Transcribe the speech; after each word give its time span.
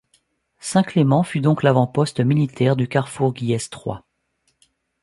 Saint-Clément 0.57 1.21
fut 1.21 1.41
donc 1.41 1.61
l'avant-poste 1.61 2.21
militaire 2.21 2.75
du 2.75 2.87
carrefour 2.87 3.33
guillestrois. 3.33 4.03